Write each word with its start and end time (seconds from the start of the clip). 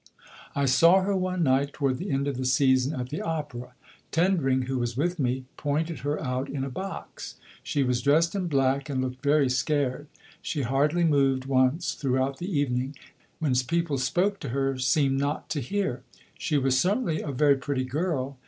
I 0.55 0.65
saw 0.65 1.01
her 1.03 1.15
one 1.15 1.43
night 1.43 1.73
toward 1.73 1.99
the 1.99 2.09
end 2.09 2.27
of 2.27 2.37
the 2.37 2.45
season 2.45 2.99
at 2.99 3.09
the 3.09 3.21
Opera. 3.21 3.75
Tendring, 4.11 4.63
who 4.63 4.79
was 4.79 4.97
with 4.97 5.19
me, 5.19 5.45
pointed 5.57 5.99
her 5.99 6.19
out 6.19 6.49
in 6.49 6.63
a 6.63 6.71
box. 6.71 7.35
She 7.61 7.83
was 7.83 8.01
dressed 8.01 8.33
in 8.33 8.47
black 8.47 8.89
and 8.89 8.99
looked 8.99 9.21
very 9.21 9.47
scared. 9.47 10.07
She 10.41 10.63
hardly 10.63 11.03
moved 11.03 11.45
once 11.45 11.93
throughout 11.93 12.39
the 12.39 12.51
evening, 12.51 12.95
and 12.95 12.95
when 13.37 13.53
people 13.67 13.99
spoke 13.99 14.39
to 14.39 14.49
her 14.49 14.79
seemed 14.79 15.19
not 15.19 15.49
to 15.51 15.61
hear. 15.61 16.01
She 16.35 16.57
was 16.57 16.79
certainly 16.79 17.21
a 17.21 17.31
very 17.31 17.57
pretty 17.57 17.83
girl. 17.85 18.37